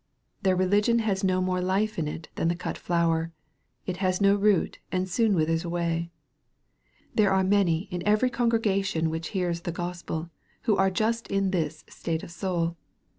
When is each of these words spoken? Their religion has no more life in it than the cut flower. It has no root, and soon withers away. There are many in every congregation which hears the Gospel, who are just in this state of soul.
Their 0.41 0.55
religion 0.55 0.97
has 1.05 1.23
no 1.23 1.41
more 1.41 1.61
life 1.61 1.99
in 1.99 2.07
it 2.07 2.27
than 2.33 2.47
the 2.47 2.55
cut 2.55 2.75
flower. 2.75 3.31
It 3.85 3.97
has 3.97 4.19
no 4.19 4.33
root, 4.33 4.79
and 4.91 5.07
soon 5.07 5.35
withers 5.35 5.63
away. 5.63 6.09
There 7.13 7.31
are 7.31 7.43
many 7.43 7.81
in 7.91 8.01
every 8.03 8.31
congregation 8.31 9.11
which 9.11 9.27
hears 9.37 9.61
the 9.61 9.71
Gospel, 9.71 10.31
who 10.63 10.75
are 10.75 10.89
just 10.89 11.27
in 11.27 11.51
this 11.51 11.85
state 11.87 12.23
of 12.23 12.31
soul. 12.31 12.77